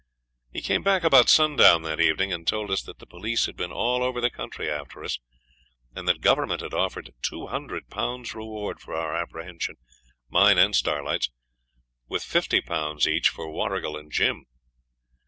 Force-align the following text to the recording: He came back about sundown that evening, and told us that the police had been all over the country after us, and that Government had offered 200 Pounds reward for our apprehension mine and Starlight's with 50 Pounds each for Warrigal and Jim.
He 0.51 0.63
came 0.63 0.81
back 0.81 1.03
about 1.03 1.29
sundown 1.29 1.83
that 1.83 1.99
evening, 1.99 2.33
and 2.33 2.47
told 2.47 2.71
us 2.71 2.81
that 2.81 2.97
the 2.97 3.05
police 3.05 3.45
had 3.45 3.55
been 3.55 3.71
all 3.71 4.01
over 4.01 4.19
the 4.19 4.31
country 4.31 4.67
after 4.67 5.03
us, 5.03 5.19
and 5.95 6.07
that 6.07 6.21
Government 6.21 6.61
had 6.61 6.73
offered 6.73 7.13
200 7.21 7.87
Pounds 7.91 8.33
reward 8.33 8.79
for 8.79 8.95
our 8.95 9.15
apprehension 9.15 9.75
mine 10.27 10.57
and 10.57 10.75
Starlight's 10.75 11.29
with 12.07 12.23
50 12.23 12.61
Pounds 12.61 13.07
each 13.07 13.29
for 13.29 13.51
Warrigal 13.51 13.95
and 13.95 14.11
Jim. 14.11 14.47